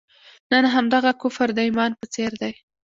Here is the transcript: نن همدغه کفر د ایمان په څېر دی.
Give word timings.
نن 0.51 0.63
همدغه 0.75 1.11
کفر 1.21 1.49
د 1.55 1.59
ایمان 1.67 1.91
په 1.99 2.05
څېر 2.13 2.31
دی. 2.41 2.53